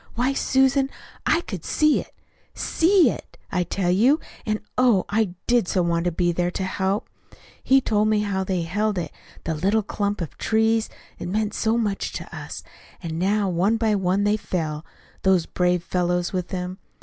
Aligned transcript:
Why, 0.15 0.33
Susan, 0.33 0.89
I 1.27 1.41
could 1.41 1.63
see 1.63 1.99
it 2.01 2.11
SEE 2.55 3.11
it, 3.11 3.37
I 3.51 3.63
tell 3.63 3.91
you, 3.91 4.19
and, 4.47 4.59
oh, 4.75 5.05
I 5.09 5.35
did 5.45 5.67
so 5.67 5.83
want 5.83 6.05
to 6.05 6.11
be 6.11 6.31
there 6.31 6.49
to 6.49 6.63
help. 6.63 7.07
He 7.63 7.81
told 7.81 8.07
me 8.07 8.21
how 8.21 8.43
they 8.43 8.63
held 8.63 8.97
it 8.97 9.11
the 9.43 9.53
little 9.53 9.83
clump 9.83 10.19
of 10.19 10.39
trees 10.39 10.89
that 11.19 11.27
meant 11.27 11.53
so 11.53 11.77
much 11.77 12.13
to 12.13 12.23
US, 12.35 12.63
and 13.03 13.21
how 13.21 13.49
one 13.49 13.77
by 13.77 13.93
one 13.93 14.23
they 14.23 14.37
fell 14.37 14.83
those 15.21 15.45
brave 15.45 15.83
fellows 15.83 16.33
with 16.33 16.49
him. 16.49 16.79